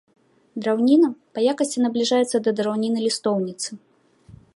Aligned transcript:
Драўніна 0.63 1.09
па 1.37 1.43
якасці 1.53 1.83
набліжаецца 1.85 2.37
да 2.47 2.57
драўніны 2.61 2.99
лістоўніцы. 3.07 3.69